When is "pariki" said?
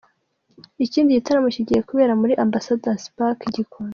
3.15-3.45